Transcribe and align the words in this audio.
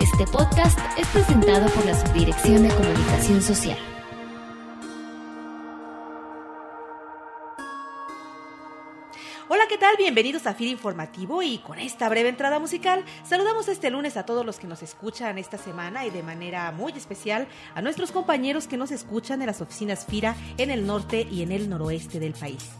Este 0.00 0.26
podcast 0.30 0.78
es 0.96 1.08
presentado 1.08 1.68
por 1.70 1.84
la 1.84 1.92
Subdirección 1.92 2.62
de 2.62 2.68
Comunicación 2.68 3.42
Social. 3.42 3.76
Hola, 9.48 9.64
¿qué 9.68 9.76
tal? 9.76 9.96
Bienvenidos 9.98 10.46
a 10.46 10.54
FIR 10.54 10.68
Informativo 10.68 11.42
y 11.42 11.58
con 11.58 11.80
esta 11.80 12.08
breve 12.08 12.28
entrada 12.28 12.60
musical 12.60 13.04
saludamos 13.24 13.66
este 13.66 13.90
lunes 13.90 14.16
a 14.16 14.24
todos 14.24 14.46
los 14.46 14.60
que 14.60 14.68
nos 14.68 14.84
escuchan 14.84 15.38
esta 15.38 15.58
semana 15.58 16.06
y 16.06 16.10
de 16.10 16.22
manera 16.22 16.70
muy 16.70 16.92
especial 16.92 17.48
a 17.74 17.82
nuestros 17.82 18.12
compañeros 18.12 18.68
que 18.68 18.76
nos 18.76 18.92
escuchan 18.92 19.42
en 19.42 19.48
las 19.48 19.60
oficinas 19.60 20.06
FIRA 20.06 20.36
en 20.58 20.70
el 20.70 20.86
norte 20.86 21.26
y 21.28 21.42
en 21.42 21.50
el 21.50 21.68
noroeste 21.68 22.20
del 22.20 22.34
país. 22.34 22.70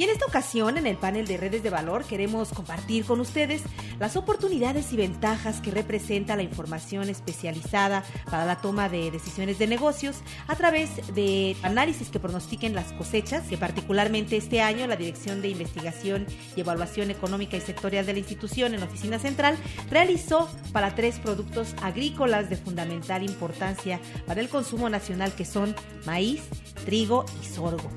Y 0.00 0.04
en 0.04 0.08
esta 0.08 0.24
ocasión, 0.24 0.78
en 0.78 0.86
el 0.86 0.96
panel 0.96 1.26
de 1.26 1.36
redes 1.36 1.62
de 1.62 1.68
valor, 1.68 2.06
queremos 2.06 2.54
compartir 2.54 3.04
con 3.04 3.20
ustedes 3.20 3.60
las 3.98 4.16
oportunidades 4.16 4.94
y 4.94 4.96
ventajas 4.96 5.60
que 5.60 5.70
representa 5.70 6.36
la 6.36 6.42
información 6.42 7.10
especializada 7.10 8.02
para 8.30 8.46
la 8.46 8.62
toma 8.62 8.88
de 8.88 9.10
decisiones 9.10 9.58
de 9.58 9.66
negocios 9.66 10.16
a 10.48 10.56
través 10.56 10.88
de 11.14 11.54
análisis 11.62 12.08
que 12.08 12.18
pronostiquen 12.18 12.74
las 12.74 12.94
cosechas, 12.94 13.46
que 13.46 13.58
particularmente 13.58 14.38
este 14.38 14.62
año 14.62 14.86
la 14.86 14.96
Dirección 14.96 15.42
de 15.42 15.48
Investigación 15.50 16.26
y 16.56 16.62
Evaluación 16.62 17.10
Económica 17.10 17.58
y 17.58 17.60
Sectorial 17.60 18.06
de 18.06 18.14
la 18.14 18.20
institución 18.20 18.72
en 18.72 18.82
Oficina 18.82 19.18
Central 19.18 19.58
realizó 19.90 20.48
para 20.72 20.94
tres 20.94 21.18
productos 21.18 21.74
agrícolas 21.82 22.48
de 22.48 22.56
fundamental 22.56 23.22
importancia 23.22 24.00
para 24.26 24.40
el 24.40 24.48
consumo 24.48 24.88
nacional 24.88 25.34
que 25.34 25.44
son 25.44 25.76
maíz, 26.06 26.40
trigo 26.86 27.26
y 27.42 27.44
sorgo. 27.44 27.90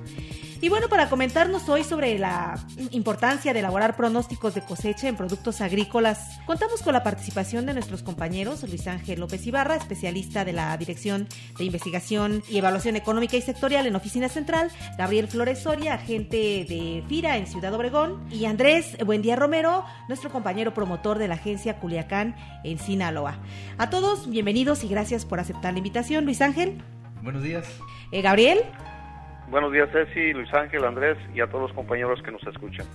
Y 0.63 0.69
bueno, 0.69 0.87
para 0.87 1.09
comentarnos 1.09 1.67
hoy 1.67 1.83
sobre 1.83 2.17
la 2.17 2.57
importancia 2.91 3.51
de 3.51 3.59
elaborar 3.59 3.97
pronósticos 3.97 4.55
de 4.55 4.61
cosecha 4.61 5.09
en 5.09 5.17
productos 5.17 5.59
agrícolas, 5.59 6.39
contamos 6.45 6.81
con 6.81 6.93
la 6.93 7.03
participación 7.03 7.65
de 7.65 7.73
nuestros 7.73 8.01
compañeros 8.01 8.63
Luis 8.63 8.87
Ángel 8.87 9.19
López 9.19 9.45
Ibarra, 9.45 9.75
especialista 9.75 10.45
de 10.45 10.53
la 10.53 10.77
Dirección 10.77 11.27
de 11.57 11.65
Investigación 11.65 12.43
y 12.49 12.59
Evaluación 12.59 12.95
Económica 12.95 13.35
y 13.35 13.41
Sectorial 13.41 13.87
en 13.87 13.97
Oficina 13.97 14.29
Central, 14.29 14.71
Gabriel 14.97 15.27
Flores 15.27 15.59
Soria, 15.59 15.95
agente 15.95 16.37
de 16.37 17.03
FIRA 17.09 17.35
en 17.35 17.47
Ciudad 17.47 17.73
Obregón, 17.73 18.25
y 18.31 18.45
Andrés 18.45 18.95
Buendía 19.05 19.35
Romero, 19.35 19.83
nuestro 20.07 20.31
compañero 20.31 20.73
promotor 20.73 21.19
de 21.19 21.27
la 21.27 21.35
agencia 21.35 21.81
Culiacán 21.81 22.37
en 22.63 22.79
Sinaloa. 22.79 23.37
A 23.77 23.89
todos, 23.89 24.29
bienvenidos 24.29 24.85
y 24.85 24.87
gracias 24.87 25.25
por 25.25 25.41
aceptar 25.41 25.73
la 25.73 25.79
invitación. 25.79 26.23
Luis 26.23 26.39
Ángel. 26.39 26.81
Buenos 27.21 27.43
días. 27.43 27.65
Eh, 28.13 28.21
Gabriel. 28.21 28.59
Buenos 29.53 29.71
días, 29.71 29.87
Ceci, 29.91 30.33
Luis 30.33 30.51
Ángel, 30.51 30.83
Andrés 30.83 31.15
y 31.35 31.39
a 31.39 31.45
todos 31.45 31.61
los 31.61 31.73
compañeros 31.73 32.19
que 32.23 32.31
nos 32.31 32.41
escuchan. 32.47 32.87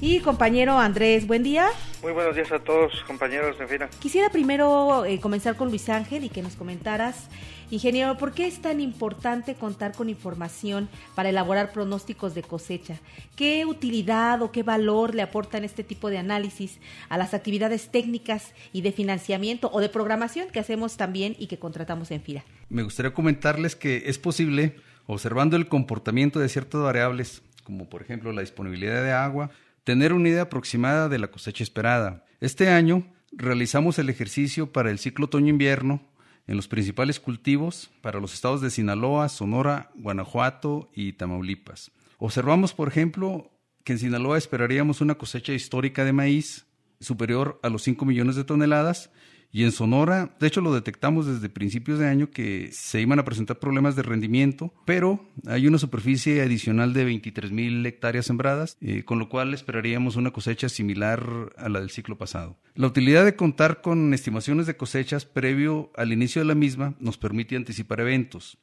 Y 0.00 0.20
compañero 0.20 0.78
Andrés, 0.78 1.26
buen 1.26 1.42
día. 1.42 1.68
Muy 2.00 2.12
buenos 2.12 2.34
días 2.34 2.50
a 2.52 2.58
todos, 2.58 3.04
compañeros 3.06 3.58
de 3.58 3.66
FIRA. 3.66 3.90
Quisiera 4.00 4.30
primero 4.30 5.04
eh, 5.04 5.20
comenzar 5.20 5.56
con 5.56 5.68
Luis 5.68 5.90
Ángel 5.90 6.24
y 6.24 6.30
que 6.30 6.40
nos 6.40 6.56
comentaras, 6.56 7.28
ingeniero, 7.70 8.16
¿por 8.16 8.32
qué 8.32 8.46
es 8.46 8.62
tan 8.62 8.80
importante 8.80 9.56
contar 9.56 9.92
con 9.92 10.08
información 10.08 10.88
para 11.14 11.28
elaborar 11.28 11.70
pronósticos 11.70 12.34
de 12.34 12.42
cosecha? 12.42 12.98
¿Qué 13.36 13.66
utilidad 13.66 14.40
o 14.40 14.50
qué 14.52 14.62
valor 14.62 15.14
le 15.14 15.20
aportan 15.20 15.64
este 15.64 15.84
tipo 15.84 16.08
de 16.08 16.16
análisis 16.16 16.80
a 17.10 17.18
las 17.18 17.34
actividades 17.34 17.90
técnicas 17.90 18.54
y 18.72 18.80
de 18.80 18.92
financiamiento 18.92 19.68
o 19.70 19.82
de 19.82 19.90
programación 19.90 20.48
que 20.48 20.60
hacemos 20.60 20.96
también 20.96 21.36
y 21.38 21.46
que 21.46 21.58
contratamos 21.58 22.10
en 22.10 22.22
FIRA? 22.22 22.42
Me 22.70 22.84
gustaría 22.84 23.12
comentarles 23.12 23.76
que 23.76 24.04
es 24.06 24.18
posible 24.18 24.76
observando 25.06 25.56
el 25.56 25.68
comportamiento 25.68 26.38
de 26.38 26.48
ciertas 26.48 26.80
variables, 26.82 27.42
como 27.64 27.88
por 27.88 28.02
ejemplo 28.02 28.32
la 28.32 28.40
disponibilidad 28.40 29.02
de 29.02 29.12
agua, 29.12 29.50
tener 29.84 30.12
una 30.12 30.28
idea 30.28 30.42
aproximada 30.42 31.08
de 31.08 31.18
la 31.18 31.28
cosecha 31.28 31.62
esperada. 31.62 32.24
Este 32.40 32.68
año 32.68 33.06
realizamos 33.32 33.98
el 33.98 34.10
ejercicio 34.10 34.72
para 34.72 34.90
el 34.90 34.98
ciclo 34.98 35.26
otoño-invierno 35.26 36.02
en 36.46 36.56
los 36.56 36.68
principales 36.68 37.20
cultivos 37.20 37.90
para 38.00 38.20
los 38.20 38.34
estados 38.34 38.60
de 38.60 38.70
Sinaloa, 38.70 39.28
Sonora, 39.28 39.90
Guanajuato 39.94 40.90
y 40.94 41.12
Tamaulipas. 41.12 41.90
Observamos, 42.18 42.72
por 42.72 42.88
ejemplo, 42.88 43.50
que 43.84 43.92
en 43.92 43.98
Sinaloa 43.98 44.38
esperaríamos 44.38 45.00
una 45.00 45.16
cosecha 45.16 45.52
histórica 45.52 46.04
de 46.04 46.12
maíz 46.12 46.66
superior 47.00 47.60
a 47.62 47.68
los 47.68 47.82
5 47.82 48.04
millones 48.04 48.36
de 48.36 48.44
toneladas 48.44 49.10
y 49.52 49.64
en 49.64 49.72
Sonora, 49.72 50.36
de 50.38 50.46
hecho 50.46 50.60
lo 50.60 50.74
detectamos 50.74 51.26
desde 51.26 51.48
principios 51.48 51.98
de 51.98 52.08
año 52.08 52.30
que 52.30 52.70
se 52.72 53.00
iban 53.00 53.18
a 53.18 53.24
presentar 53.24 53.58
problemas 53.58 53.96
de 53.96 54.02
rendimiento, 54.02 54.72
pero 54.84 55.28
hay 55.46 55.66
una 55.66 55.78
superficie 55.78 56.42
adicional 56.42 56.92
de 56.92 57.04
23 57.04 57.52
mil 57.52 57.86
hectáreas 57.86 58.26
sembradas, 58.26 58.76
eh, 58.80 59.04
con 59.04 59.18
lo 59.18 59.28
cual 59.28 59.54
esperaríamos 59.54 60.16
una 60.16 60.32
cosecha 60.32 60.68
similar 60.68 61.54
a 61.56 61.68
la 61.68 61.80
del 61.80 61.90
ciclo 61.90 62.18
pasado. 62.18 62.58
La 62.74 62.86
utilidad 62.86 63.24
de 63.24 63.36
contar 63.36 63.80
con 63.80 64.12
estimaciones 64.12 64.66
de 64.66 64.76
cosechas 64.76 65.24
previo 65.24 65.90
al 65.96 66.12
inicio 66.12 66.42
de 66.42 66.46
la 66.46 66.54
misma 66.54 66.94
nos 67.00 67.16
permite 67.16 67.56
anticipar 67.56 68.00
eventos 68.00 68.58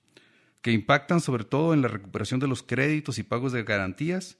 que 0.63 0.71
impactan 0.71 1.19
sobre 1.19 1.43
todo 1.43 1.73
en 1.73 1.81
la 1.81 1.89
recuperación 1.89 2.39
de 2.39 2.47
los 2.47 2.63
créditos 2.63 3.19
y 3.19 3.23
pagos 3.23 3.51
de 3.51 3.63
garantías 3.63 4.37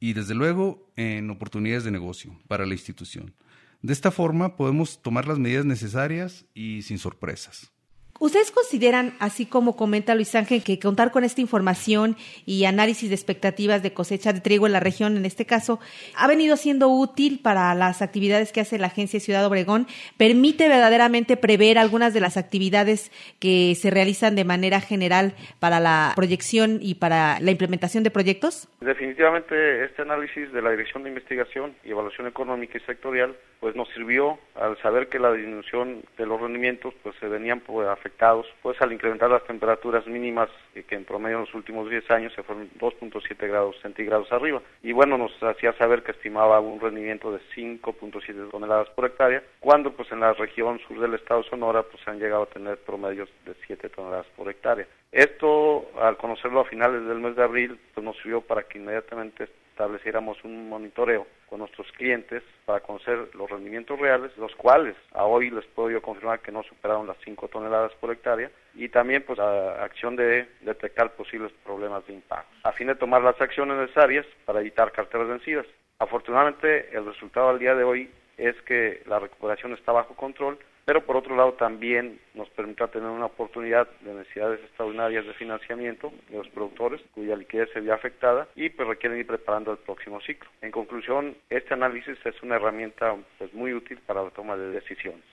y 0.00 0.14
desde 0.14 0.34
luego 0.34 0.90
en 0.96 1.30
oportunidades 1.30 1.84
de 1.84 1.90
negocio 1.90 2.38
para 2.48 2.64
la 2.64 2.72
institución. 2.72 3.34
De 3.82 3.92
esta 3.92 4.10
forma 4.10 4.56
podemos 4.56 5.02
tomar 5.02 5.26
las 5.28 5.38
medidas 5.38 5.64
necesarias 5.64 6.46
y 6.54 6.82
sin 6.82 6.98
sorpresas. 6.98 7.72
¿Ustedes 8.18 8.50
consideran, 8.50 9.14
así 9.18 9.46
como 9.46 9.76
comenta 9.76 10.14
Luis 10.14 10.34
Ángel, 10.34 10.64
que 10.64 10.78
contar 10.78 11.10
con 11.10 11.24
esta 11.24 11.40
información 11.40 12.16
y 12.46 12.64
análisis 12.64 13.10
de 13.10 13.14
expectativas 13.14 13.82
de 13.82 13.92
cosecha 13.92 14.32
de 14.32 14.40
trigo 14.40 14.66
en 14.66 14.72
la 14.72 14.80
región, 14.80 15.16
en 15.16 15.26
este 15.26 15.44
caso, 15.44 15.80
ha 16.16 16.26
venido 16.26 16.56
siendo 16.56 16.88
útil 16.88 17.40
para 17.42 17.74
las 17.74 18.00
actividades 18.00 18.52
que 18.52 18.60
hace 18.60 18.78
la 18.78 18.86
Agencia 18.86 19.20
Ciudad 19.20 19.44
Obregón? 19.44 19.86
¿Permite 20.16 20.68
verdaderamente 20.68 21.36
prever 21.36 21.78
algunas 21.78 22.14
de 22.14 22.20
las 22.20 22.36
actividades 22.36 23.10
que 23.38 23.74
se 23.74 23.90
realizan 23.90 24.34
de 24.34 24.44
manera 24.44 24.80
general 24.80 25.34
para 25.60 25.78
la 25.80 26.12
proyección 26.16 26.78
y 26.80 26.94
para 26.94 27.38
la 27.40 27.50
implementación 27.50 28.02
de 28.02 28.10
proyectos? 28.10 28.68
Definitivamente 28.80 29.84
este 29.84 30.02
análisis 30.02 30.52
de 30.52 30.62
la 30.62 30.70
Dirección 30.70 31.02
de 31.02 31.10
Investigación 31.10 31.74
y 31.84 31.90
Evaluación 31.90 32.26
Económica 32.26 32.78
y 32.78 32.80
Sectorial 32.82 33.36
pues 33.60 33.74
nos 33.74 33.88
sirvió 33.88 34.38
al 34.54 34.80
saber 34.82 35.08
que 35.08 35.18
la 35.18 35.32
disminución 35.32 36.02
de 36.18 36.26
los 36.26 36.40
rendimientos 36.40 36.94
pues 37.02 37.16
se 37.20 37.26
venían 37.26 37.60
pues, 37.60 37.88
afectados 38.06 38.46
pues 38.62 38.80
al 38.80 38.92
incrementar 38.92 39.28
las 39.30 39.44
temperaturas 39.44 40.06
mínimas 40.06 40.48
que 40.72 40.94
en 40.94 41.04
promedio 41.04 41.36
en 41.36 41.40
los 41.42 41.54
últimos 41.54 41.90
10 41.90 42.08
años 42.12 42.32
se 42.34 42.42
fueron 42.44 42.70
2.7 42.78 43.36
grados 43.48 43.76
centígrados 43.82 44.30
arriba 44.30 44.62
y 44.82 44.92
bueno 44.92 45.18
nos 45.18 45.32
hacía 45.42 45.72
saber 45.72 46.04
que 46.04 46.12
estimaba 46.12 46.60
un 46.60 46.80
rendimiento 46.80 47.32
de 47.32 47.40
5.7 47.56 48.50
toneladas 48.50 48.88
por 48.90 49.06
hectárea 49.06 49.42
cuando 49.58 49.90
pues 49.92 50.10
en 50.12 50.20
la 50.20 50.34
región 50.34 50.78
sur 50.86 51.00
del 51.00 51.14
estado 51.14 51.42
Sonora 51.44 51.82
pues 51.82 52.02
se 52.04 52.10
han 52.10 52.20
llegado 52.20 52.44
a 52.44 52.46
tener 52.46 52.76
promedios 52.78 53.28
de 53.44 53.54
7 53.66 53.88
toneladas 53.88 54.26
por 54.36 54.48
hectárea. 54.48 54.86
Esto 55.10 55.90
al 56.00 56.16
conocerlo 56.16 56.60
a 56.60 56.64
finales 56.66 57.04
del 57.06 57.18
mes 57.18 57.34
de 57.34 57.42
abril 57.42 57.78
pues 57.92 58.04
nos 58.04 58.16
sirvió 58.18 58.40
para 58.40 58.62
que 58.62 58.78
inmediatamente 58.78 59.48
estableciéramos 59.76 60.42
un 60.42 60.70
monitoreo 60.70 61.26
con 61.50 61.58
nuestros 61.58 61.92
clientes 61.92 62.42
para 62.64 62.80
conocer 62.80 63.28
los 63.34 63.50
rendimientos 63.50 64.00
reales, 64.00 64.34
los 64.38 64.54
cuales 64.56 64.96
a 65.12 65.24
hoy 65.24 65.50
les 65.50 65.66
puedo 65.66 65.90
yo 65.90 66.00
confirmar 66.00 66.40
que 66.40 66.50
no 66.50 66.62
superaron 66.62 67.06
las 67.06 67.18
5 67.22 67.48
toneladas 67.48 67.92
por 68.00 68.10
hectárea, 68.10 68.50
y 68.74 68.88
también 68.88 69.22
pues 69.24 69.38
la 69.38 69.84
acción 69.84 70.16
de 70.16 70.48
detectar 70.62 71.12
posibles 71.12 71.52
problemas 71.62 72.06
de 72.06 72.14
impacto, 72.14 72.50
a 72.64 72.72
fin 72.72 72.86
de 72.86 72.94
tomar 72.94 73.20
las 73.20 73.38
acciones 73.38 73.76
necesarias 73.76 74.24
para 74.46 74.60
evitar 74.60 74.92
carteras 74.92 75.28
vencidas. 75.28 75.66
Afortunadamente 75.98 76.96
el 76.96 77.04
resultado 77.04 77.50
al 77.50 77.58
día 77.58 77.74
de 77.74 77.84
hoy 77.84 78.10
es 78.38 78.56
que 78.62 79.02
la 79.04 79.18
recuperación 79.18 79.74
está 79.74 79.92
bajo 79.92 80.14
control, 80.14 80.58
pero 80.86 81.04
por 81.04 81.16
otro 81.16 81.36
lado 81.36 81.54
también 81.54 82.20
nos 82.34 82.48
permite 82.50 82.86
tener 82.88 83.08
una 83.08 83.26
oportunidad 83.26 83.88
de 84.02 84.14
necesidades 84.14 84.60
extraordinarias 84.60 85.26
de 85.26 85.34
financiamiento 85.34 86.12
de 86.30 86.38
los 86.38 86.48
productores 86.48 87.00
cuya 87.12 87.34
liquidez 87.34 87.68
se 87.74 87.80
vio 87.80 87.92
afectada 87.92 88.46
y 88.54 88.70
pues 88.70 88.88
requieren 88.88 89.18
ir 89.18 89.26
preparando 89.26 89.72
el 89.72 89.78
próximo 89.78 90.20
ciclo. 90.20 90.48
En 90.62 90.70
conclusión, 90.70 91.36
este 91.50 91.74
análisis 91.74 92.16
es 92.24 92.40
una 92.42 92.54
herramienta 92.54 93.16
pues 93.36 93.52
muy 93.52 93.74
útil 93.74 93.98
para 94.06 94.22
la 94.22 94.30
toma 94.30 94.56
de 94.56 94.70
decisiones. 94.70 95.24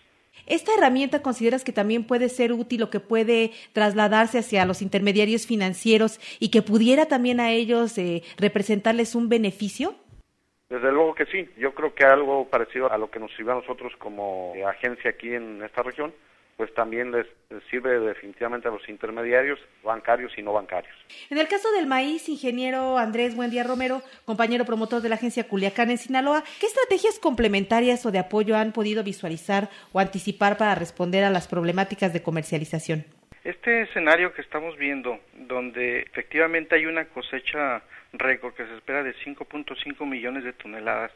¿Esta 0.47 0.73
herramienta 0.75 1.21
consideras 1.21 1.63
que 1.63 1.71
también 1.71 2.05
puede 2.05 2.29
ser 2.29 2.51
útil 2.51 2.81
o 2.81 2.89
que 2.89 2.99
puede 2.99 3.51
trasladarse 3.73 4.39
hacia 4.39 4.65
los 4.65 4.81
intermediarios 4.81 5.45
financieros 5.45 6.19
y 6.39 6.49
que 6.49 6.63
pudiera 6.63 7.05
también 7.05 7.39
a 7.39 7.51
ellos 7.51 7.95
eh, 7.99 8.23
representarles 8.37 9.13
un 9.13 9.29
beneficio? 9.29 9.95
Desde 10.73 10.91
luego 10.91 11.13
que 11.13 11.27
sí, 11.27 11.47
yo 11.55 11.75
creo 11.75 11.93
que 11.93 12.03
algo 12.03 12.49
parecido 12.49 12.91
a 12.91 12.97
lo 12.97 13.11
que 13.11 13.19
nos 13.19 13.31
sirve 13.35 13.51
a 13.51 13.55
nosotros 13.55 13.93
como 13.99 14.53
agencia 14.67 15.11
aquí 15.11 15.31
en 15.31 15.61
esta 15.61 15.83
región, 15.83 16.11
pues 16.57 16.73
también 16.73 17.11
les, 17.11 17.27
sirve 17.69 17.99
definitivamente 17.99 18.69
a 18.69 18.71
los 18.71 18.89
intermediarios 18.89 19.59
bancarios 19.83 20.31
y 20.35 20.41
no 20.41 20.51
bancarios. 20.51 20.95
En 21.29 21.37
el 21.37 21.47
caso 21.47 21.71
del 21.73 21.85
maíz, 21.85 22.27
ingeniero 22.27 22.97
Andrés 22.97 23.35
Buendía 23.35 23.61
Romero, 23.61 24.01
compañero 24.25 24.65
promotor 24.65 25.03
de 25.03 25.09
la 25.09 25.15
agencia 25.15 25.47
Culiacán 25.47 25.91
en 25.91 25.99
Sinaloa, 25.99 26.43
¿qué 26.59 26.65
estrategias 26.65 27.19
complementarias 27.19 28.03
o 28.07 28.11
de 28.11 28.17
apoyo 28.17 28.57
han 28.57 28.71
podido 28.71 29.03
visualizar 29.03 29.69
o 29.91 29.99
anticipar 29.99 30.57
para 30.57 30.73
responder 30.73 31.23
a 31.23 31.29
las 31.29 31.47
problemáticas 31.47 32.13
de 32.13 32.23
comercialización? 32.23 33.05
Este 33.43 33.81
escenario 33.81 34.33
que 34.33 34.41
estamos 34.41 34.77
viendo, 34.77 35.19
donde 35.33 35.99
efectivamente 35.99 36.75
hay 36.75 36.85
una 36.85 37.03
cosecha 37.09 37.81
récord 38.13 38.53
que 38.53 38.65
se 38.65 38.73
espera 38.75 39.03
de 39.03 39.13
5.5 39.15 40.05
millones 40.07 40.45
de 40.45 40.53
toneladas, 40.53 41.11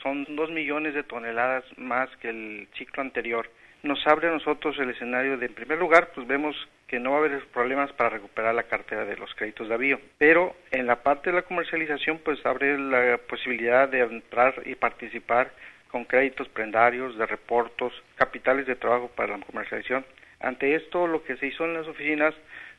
son 0.00 0.24
dos 0.36 0.48
millones 0.52 0.94
de 0.94 1.02
toneladas 1.02 1.64
más 1.76 2.08
que 2.18 2.28
el 2.28 2.68
ciclo 2.78 3.02
anterior. 3.02 3.50
Nos 3.82 4.06
abre 4.06 4.28
a 4.28 4.30
nosotros 4.30 4.78
el 4.78 4.90
escenario 4.90 5.36
de, 5.36 5.46
en 5.46 5.54
primer 5.54 5.78
lugar, 5.78 6.12
pues 6.14 6.24
vemos 6.28 6.54
que 6.86 7.00
no 7.00 7.10
va 7.10 7.16
a 7.16 7.20
haber 7.20 7.44
problemas 7.46 7.92
para 7.94 8.10
recuperar 8.10 8.54
la 8.54 8.62
cartera 8.62 9.04
de 9.04 9.16
los 9.16 9.34
créditos 9.34 9.68
de 9.68 9.74
avío. 9.74 10.00
Pero 10.18 10.54
en 10.70 10.86
la 10.86 11.02
parte 11.02 11.30
de 11.30 11.36
la 11.36 11.42
comercialización, 11.42 12.18
pues 12.18 12.44
abre 12.46 12.78
la 12.78 13.18
posibilidad 13.18 13.88
de 13.88 14.02
entrar 14.02 14.54
y 14.66 14.76
participar 14.76 15.50
con 15.90 16.04
créditos 16.04 16.48
prendarios, 16.48 17.18
de 17.18 17.26
reportos, 17.26 17.92
capitales 18.14 18.68
de 18.68 18.76
trabajo 18.76 19.10
para 19.16 19.36
la 19.36 19.44
comercialización. 19.44 20.04
Ante 20.42 20.74
esto, 20.74 21.06
lo 21.06 21.22
que 21.24 21.36
se 21.36 21.46
hizo 21.46 21.64
en 21.64 21.74
las 21.74 21.86
oficinas 21.86 22.34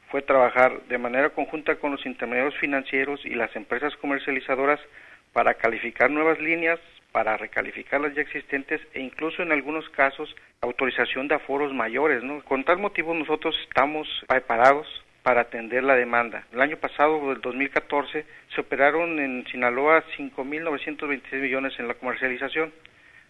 fue 0.09 0.21
trabajar 0.21 0.81
de 0.83 0.97
manera 0.97 1.31
conjunta 1.31 1.75
con 1.75 1.91
los 1.91 2.05
intermediarios 2.05 2.55
financieros 2.59 3.25
y 3.25 3.33
las 3.35 3.55
empresas 3.55 3.95
comercializadoras 3.95 4.79
para 5.31 5.55
calificar 5.55 6.11
nuevas 6.11 6.39
líneas, 6.39 6.79
para 7.11 7.37
recalificar 7.37 8.01
las 8.01 8.13
ya 8.13 8.21
existentes 8.21 8.81
e 8.93 8.99
incluso 8.99 9.41
en 9.41 9.51
algunos 9.51 9.89
casos 9.89 10.35
autorización 10.61 11.27
de 11.27 11.35
aforos 11.35 11.73
mayores. 11.73 12.21
¿no? 12.21 12.43
Con 12.43 12.63
tal 12.63 12.77
motivo 12.77 13.13
nosotros 13.13 13.55
estamos 13.63 14.07
preparados 14.27 14.87
para 15.23 15.41
atender 15.41 15.83
la 15.83 15.95
demanda. 15.95 16.45
El 16.51 16.61
año 16.61 16.77
pasado, 16.77 17.29
del 17.29 17.41
2014, 17.41 18.25
se 18.53 18.61
operaron 18.61 19.19
en 19.19 19.45
Sinaloa 19.47 20.03
5.926 20.17 21.39
millones 21.39 21.73
en 21.79 21.87
la 21.87 21.93
comercialización. 21.93 22.73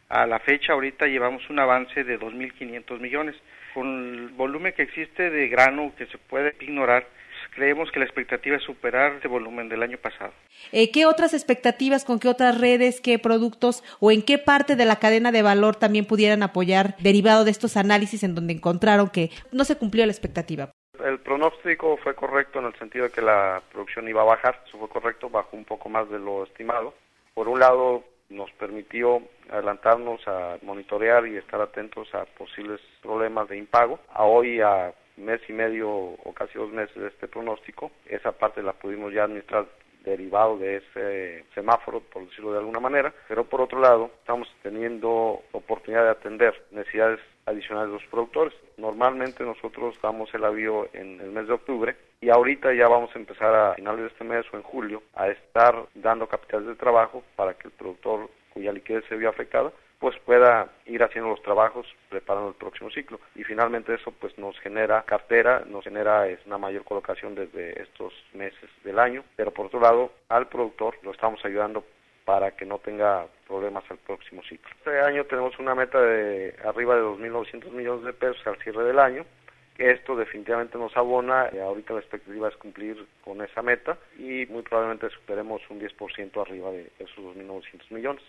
A 0.09 0.25
la 0.25 0.39
fecha, 0.39 0.74
ahorita 0.74 1.07
llevamos 1.07 1.47
un 1.50 1.59
avance 1.59 2.03
de 2.03 2.19
2.500 2.19 3.00
millones. 3.00 3.35
Con 3.74 3.88
el 3.88 4.30
volumen 4.30 4.74
que 4.74 4.84
existe 4.84 5.30
de 5.30 5.48
grano 5.48 5.92
que 5.98 6.06
se 6.08 6.18
puede 6.18 6.56
ignorar, 6.62 7.08
creemos 7.56 7.92
que 7.92 8.00
la 8.00 8.06
expectativa 8.06 8.58
es 8.58 8.64
superar 8.64 9.14
este 9.14 9.28
volumen 9.28 9.70
del 9.70 9.84
año 9.84 9.98
pasado. 9.98 10.34
Eh, 10.72 10.92
¿Qué 10.92 11.06
otras 11.06 11.34
expectativas, 11.34 12.06
con 12.06 12.20
qué 12.20 12.28
otras 12.28 12.60
redes, 12.60 13.02
qué 13.02 13.20
productos 13.20 13.84
o 14.00 14.12
en 14.12 14.22
qué 14.22 14.38
parte 14.38 14.75
de 14.75 14.86
la 14.86 14.98
cadena 14.98 15.31
de 15.31 15.42
valor 15.42 15.75
también 15.75 16.06
pudieran 16.06 16.44
apoyar 16.44 16.96
derivado 16.98 17.46
de 17.46 17.52
estos 17.52 17.78
análisis 17.78 18.24
en 18.24 18.36
donde 18.36 18.54
encontraron 18.54 19.10
que 19.10 19.30
no 19.52 19.66
se 19.66 19.78
cumplió 19.78 20.06
la 20.06 20.12
expectativa? 20.12 20.72
El 21.04 21.19
pronóstico 21.19 21.98
fue 21.98 22.16
correcto 22.16 22.60
en 22.60 22.66
el 22.66 22.76
sentido 22.76 23.06
de 23.06 23.12
que 23.12 23.22
la 23.22 23.62
producción 23.72 24.08
iba 24.08 24.22
a 24.22 24.26
bajar, 24.26 24.62
eso 24.68 24.78
fue 24.78 24.90
correcto, 24.90 25.30
bajó 25.30 25.58
un 25.58 25.66
poco 25.66 25.90
más 25.90 26.10
de 26.10 26.19
lo 26.19 26.44
estimado. 26.44 26.94
Por 27.34 27.48
un 27.48 27.60
lado, 27.60 28.04
nos 28.33 28.51
permitió 28.53 29.21
adelantarnos 29.50 30.27
a 30.27 30.57
monitorear 30.63 31.27
y 31.27 31.38
estar 31.38 31.62
atentos 31.62 32.13
a 32.13 32.25
posibles 32.25 32.81
problemas 33.01 33.47
de 33.50 33.57
impago. 33.57 34.00
A 34.12 34.24
hoy, 34.24 34.59
a 34.62 34.94
mes 35.18 35.41
y 35.47 35.53
medio 35.53 35.89
o 35.89 36.33
casi 36.33 36.57
dos 36.57 36.71
meses 36.71 36.95
de 36.95 37.07
este 37.07 37.27
pronóstico. 37.27 37.91
Esa 38.06 38.31
parte 38.31 38.63
la 38.63 38.74
pudimos 38.74 39.13
ya 39.13 39.24
administrar 39.24 39.65
derivado 40.03 40.57
de 40.57 40.77
ese 40.77 41.45
semáforo, 41.53 42.01
por 42.01 42.25
decirlo 42.25 42.51
de 42.51 42.59
alguna 42.59 42.80
manera, 42.80 43.13
pero 43.27 43.45
por 43.45 43.62
otro 43.62 43.80
lado 43.80 44.12
estamos 44.19 44.47
teniendo 44.62 45.41
oportunidad 45.53 46.03
de 46.03 46.09
atender 46.09 46.65
necesidades 46.71 47.19
adicionales 47.45 47.89
de 47.89 48.00
los 48.00 48.09
productores. 48.09 48.53
Normalmente 48.77 49.44
nosotros 49.44 49.95
damos 50.01 50.33
el 50.33 50.44
avío 50.44 50.89
en 50.94 51.21
el 51.21 51.31
mes 51.31 51.47
de 51.47 51.53
octubre 51.53 51.95
y 52.24 52.30
ahorita 52.30 52.74
ya 52.74 52.88
vamos 52.88 53.14
a 53.14 53.20
empezar 53.20 53.54
a 53.54 53.74
finales 53.74 54.02
de 54.02 54.08
este 54.08 54.24
mes 54.24 54.46
o 54.54 54.56
en 54.56 54.64
julio 54.64 55.04
a 55.14 55.28
estar 55.28 55.75
dando 55.94 56.25
capitales 56.28 56.68
de 56.68 56.75
trabajo 56.75 57.22
para 57.36 57.54
que 57.56 57.68
el 57.68 57.74
productor 57.74 58.30
cuya 58.54 58.72
liquidez 58.72 59.04
se 59.10 59.18
vio 59.18 59.30
afectada 59.30 59.74
pues 60.00 60.18
pueda 60.20 60.70
ir 60.86 61.04
haciendo 61.04 61.30
los 61.30 61.42
trabajos 61.42 61.86
preparando 62.10 62.50
el 62.50 62.56
próximo 62.56 62.90
ciclo 62.92 63.20
y 63.36 63.44
finalmente 63.44 63.94
eso 63.94 64.12
pues 64.12 64.38
nos 64.38 64.58
genera 64.60 65.04
cartera, 65.04 65.64
nos 65.68 65.84
genera 65.84 66.28
es 66.30 66.40
una 66.46 66.58
mayor 66.58 66.86
colocación 66.86 67.36
desde 67.36 67.81
estos 67.81 68.14
meses 68.34 68.69
del 68.86 69.00
año, 69.00 69.24
pero 69.36 69.52
por 69.52 69.66
otro 69.66 69.81
lado 69.81 70.12
al 70.30 70.48
productor 70.48 70.96
lo 71.04 71.12
estamos 71.12 71.44
ayudando 71.44 71.84
para 72.24 72.52
que 72.52 72.66
no 72.66 72.80
tenga 72.80 73.28
problemas 73.48 73.84
al 73.90 73.98
próximo 73.98 74.42
ciclo. 74.44 74.69
Este 74.78 75.00
año 75.02 75.26
tenemos 75.26 75.58
una 75.60 75.76
meta 75.76 76.02
de 76.02 76.56
arriba 76.64 76.96
de 76.96 77.02
2.900 77.02 77.72
millones 77.72 78.06
de 78.06 78.14
pesos 78.14 78.46
al 78.48 78.58
cierre 78.58 78.84
del 78.86 79.00
año. 79.00 79.26
Esto 79.78 80.16
definitivamente 80.16 80.78
nos 80.78 80.96
abona, 80.96 81.48
ahorita 81.48 81.94
la 81.94 82.00
expectativa 82.00 82.48
es 82.48 82.56
cumplir 82.58 83.06
con 83.24 83.42
esa 83.42 83.62
meta 83.62 83.98
y 84.20 84.46
muy 84.46 84.62
probablemente 84.62 85.10
superemos 85.10 85.62
un 85.70 85.81
10% 85.81 86.42
arriba 86.42 86.72
de 86.72 86.92
esos 87.00 87.18
2.900 87.18 87.92
millones. 87.92 88.24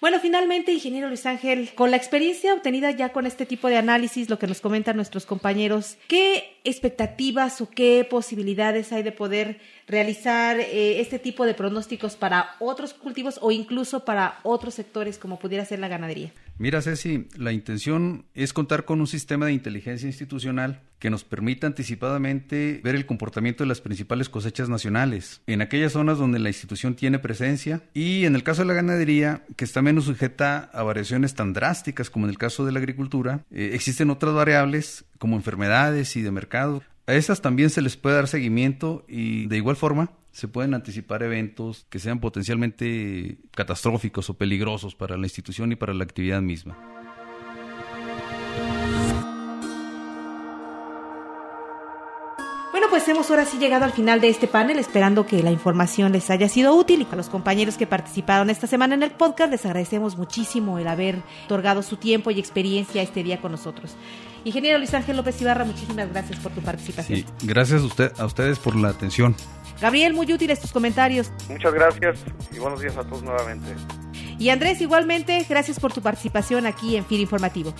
Bueno, 0.00 0.18
finalmente, 0.20 0.72
ingeniero 0.72 1.08
Luis 1.08 1.26
Ángel, 1.26 1.70
con 1.74 1.90
la 1.90 1.96
experiencia 1.96 2.54
obtenida 2.54 2.90
ya 2.90 3.10
con 3.12 3.26
este 3.26 3.46
tipo 3.46 3.68
de 3.68 3.76
análisis, 3.76 4.30
lo 4.30 4.38
que 4.38 4.46
nos 4.46 4.60
comentan 4.60 4.96
nuestros 4.96 5.26
compañeros, 5.26 5.98
¿qué 6.08 6.55
expectativas 6.66 7.60
o 7.60 7.70
qué 7.70 8.06
posibilidades 8.08 8.92
hay 8.92 9.02
de 9.02 9.12
poder 9.12 9.60
realizar 9.86 10.58
eh, 10.58 11.00
este 11.00 11.18
tipo 11.18 11.46
de 11.46 11.54
pronósticos 11.54 12.16
para 12.16 12.56
otros 12.58 12.92
cultivos 12.92 13.38
o 13.40 13.52
incluso 13.52 14.04
para 14.04 14.40
otros 14.42 14.74
sectores 14.74 15.18
como 15.18 15.38
pudiera 15.38 15.64
ser 15.64 15.78
la 15.78 15.88
ganadería? 15.88 16.32
Mira, 16.58 16.80
Ceci, 16.82 17.28
la 17.36 17.52
intención 17.52 18.24
es 18.34 18.52
contar 18.52 18.84
con 18.84 19.00
un 19.00 19.06
sistema 19.06 19.46
de 19.46 19.52
inteligencia 19.52 20.06
institucional 20.06 20.80
que 20.98 21.10
nos 21.10 21.24
permita 21.24 21.66
anticipadamente 21.66 22.80
ver 22.82 22.94
el 22.94 23.04
comportamiento 23.04 23.62
de 23.62 23.68
las 23.68 23.82
principales 23.82 24.30
cosechas 24.30 24.68
nacionales 24.68 25.42
en 25.46 25.60
aquellas 25.60 25.92
zonas 25.92 26.18
donde 26.18 26.38
la 26.38 26.48
institución 26.48 26.94
tiene 26.94 27.18
presencia 27.18 27.82
y 27.92 28.24
en 28.24 28.34
el 28.34 28.42
caso 28.42 28.62
de 28.62 28.68
la 28.68 28.74
ganadería, 28.74 29.44
que 29.56 29.66
está 29.66 29.82
menos 29.82 30.04
sujeta 30.04 30.70
a 30.72 30.82
variaciones 30.82 31.34
tan 31.34 31.52
drásticas 31.52 32.08
como 32.08 32.26
en 32.26 32.30
el 32.30 32.38
caso 32.38 32.64
de 32.64 32.72
la 32.72 32.78
agricultura, 32.78 33.44
eh, 33.50 33.72
existen 33.74 34.10
otras 34.10 34.34
variables 34.34 35.04
como 35.18 35.36
enfermedades 35.36 36.16
y 36.16 36.22
de 36.22 36.30
mercado. 36.30 36.82
A 37.06 37.14
esas 37.14 37.40
también 37.40 37.70
se 37.70 37.82
les 37.82 37.96
puede 37.96 38.16
dar 38.16 38.28
seguimiento 38.28 39.04
y 39.08 39.46
de 39.46 39.56
igual 39.56 39.76
forma 39.76 40.10
se 40.32 40.48
pueden 40.48 40.74
anticipar 40.74 41.22
eventos 41.22 41.86
que 41.88 41.98
sean 41.98 42.20
potencialmente 42.20 43.38
catastróficos 43.52 44.28
o 44.28 44.34
peligrosos 44.34 44.94
para 44.94 45.16
la 45.16 45.26
institución 45.26 45.72
y 45.72 45.76
para 45.76 45.94
la 45.94 46.04
actividad 46.04 46.42
misma. 46.42 46.95
Pues 52.96 53.08
hemos 53.08 53.28
ahora 53.28 53.44
sí 53.44 53.58
llegado 53.58 53.84
al 53.84 53.92
final 53.92 54.22
de 54.22 54.30
este 54.30 54.48
panel, 54.48 54.78
esperando 54.78 55.26
que 55.26 55.42
la 55.42 55.50
información 55.50 56.12
les 56.12 56.30
haya 56.30 56.48
sido 56.48 56.74
útil 56.74 57.02
y 57.02 57.12
a 57.12 57.14
los 57.14 57.28
compañeros 57.28 57.76
que 57.76 57.86
participaron 57.86 58.48
esta 58.48 58.66
semana 58.66 58.94
en 58.94 59.02
el 59.02 59.10
podcast 59.10 59.50
les 59.50 59.66
agradecemos 59.66 60.16
muchísimo 60.16 60.78
el 60.78 60.88
haber 60.88 61.18
otorgado 61.44 61.82
su 61.82 61.98
tiempo 61.98 62.30
y 62.30 62.40
experiencia 62.40 63.02
este 63.02 63.22
día 63.22 63.38
con 63.38 63.52
nosotros. 63.52 63.94
Ingeniero 64.44 64.78
Luis 64.78 64.94
Ángel 64.94 65.18
López 65.18 65.38
Ibarra, 65.42 65.66
muchísimas 65.66 66.10
gracias 66.10 66.38
por 66.38 66.52
tu 66.52 66.62
participación. 66.62 67.18
Sí, 67.18 67.26
gracias 67.42 67.82
a, 67.82 67.84
usted, 67.84 68.12
a 68.16 68.24
ustedes 68.24 68.58
por 68.58 68.74
la 68.74 68.88
atención. 68.88 69.36
Gabriel, 69.78 70.14
muy 70.14 70.32
útiles 70.32 70.58
tus 70.58 70.72
comentarios. 70.72 71.30
Muchas 71.50 71.74
gracias 71.74 72.24
y 72.50 72.58
buenos 72.60 72.80
días 72.80 72.96
a 72.96 73.04
todos 73.04 73.22
nuevamente. 73.22 73.74
Y 74.38 74.48
Andrés, 74.48 74.80
igualmente, 74.80 75.44
gracias 75.46 75.78
por 75.78 75.92
tu 75.92 76.00
participación 76.00 76.64
aquí 76.64 76.96
en 76.96 77.04
FIR 77.04 77.20
Informativo. 77.20 77.74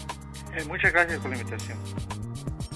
Eh, 0.54 0.64
muchas 0.68 0.92
gracias 0.92 1.18
por 1.20 1.30
la 1.30 1.38
invitación. 1.38 1.78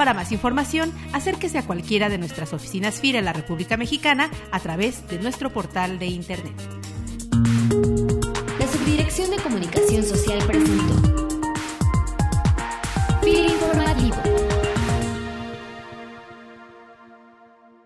Para 0.01 0.15
más 0.15 0.33
información, 0.33 0.95
acérquese 1.13 1.59
a 1.59 1.67
cualquiera 1.67 2.09
de 2.09 2.17
nuestras 2.17 2.55
oficinas 2.55 3.03
FIR 3.03 3.17
en 3.17 3.27
la 3.27 3.35
República 3.35 3.77
Mexicana 3.77 4.31
a 4.51 4.59
través 4.59 5.07
de 5.09 5.19
nuestro 5.19 5.51
portal 5.51 5.99
de 5.99 6.07
Internet. 6.07 6.55
La 8.59 8.67
Subdirección 8.67 9.31
de 9.31 9.37
Comunicación 9.37 10.03
Social 10.03 10.39
presentó 10.47 11.10